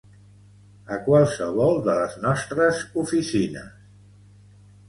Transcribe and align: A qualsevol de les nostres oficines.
A 0.95 0.97
qualsevol 1.07 1.77
de 1.89 1.97
les 1.99 2.17
nostres 2.25 2.81
oficines. 3.03 3.73